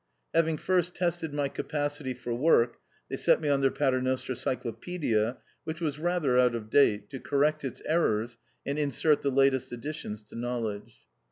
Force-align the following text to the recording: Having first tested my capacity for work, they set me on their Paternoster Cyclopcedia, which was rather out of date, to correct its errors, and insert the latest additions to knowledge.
Having 0.33 0.57
first 0.57 0.95
tested 0.95 1.31
my 1.31 1.47
capacity 1.47 2.15
for 2.15 2.33
work, 2.33 2.77
they 3.07 3.17
set 3.17 3.39
me 3.39 3.49
on 3.49 3.61
their 3.61 3.69
Paternoster 3.69 4.33
Cyclopcedia, 4.33 5.37
which 5.63 5.79
was 5.79 5.99
rather 5.99 6.39
out 6.39 6.55
of 6.55 6.71
date, 6.71 7.07
to 7.11 7.19
correct 7.19 7.63
its 7.63 7.83
errors, 7.85 8.39
and 8.65 8.79
insert 8.79 9.21
the 9.21 9.29
latest 9.29 9.71
additions 9.71 10.23
to 10.23 10.35
knowledge. 10.35 11.01